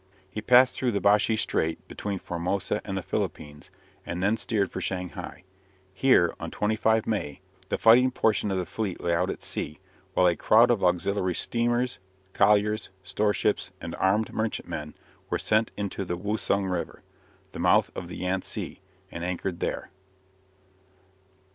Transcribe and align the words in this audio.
He 0.27 0.41
passed 0.41 0.75
through 0.75 0.93
the 0.93 0.99
Bashi 0.99 1.35
Strait 1.35 1.87
between 1.87 2.17
Formosa 2.17 2.81
and 2.83 2.97
the 2.97 3.03
Philippines, 3.03 3.69
and 4.03 4.23
then 4.23 4.35
steered 4.35 4.71
for 4.71 4.81
Shanghai. 4.81 5.43
Here, 5.93 6.33
on 6.39 6.49
25 6.49 7.05
May, 7.05 7.39
the 7.69 7.77
fighting 7.77 8.09
portion 8.09 8.49
of 8.49 8.57
the 8.57 8.65
fleet 8.65 8.99
lay 8.99 9.13
out 9.13 9.29
at 9.29 9.43
sea, 9.43 9.79
while 10.15 10.25
a 10.25 10.35
crowd 10.35 10.71
of 10.71 10.83
auxiliary 10.83 11.35
steamers, 11.35 11.99
colliers, 12.33 12.89
store 13.03 13.31
ships, 13.31 13.69
and 13.79 13.93
armed 13.97 14.33
merchantmen 14.33 14.95
were 15.29 15.37
sent 15.37 15.69
into 15.77 16.03
the 16.03 16.17
Wusung 16.17 16.65
River, 16.65 17.03
the 17.51 17.59
mouth 17.59 17.91
of 17.93 18.07
the 18.07 18.17
Yang 18.17 18.41
tse, 18.41 18.79
and 19.11 19.23
anchored 19.23 19.59
there. 19.59 19.91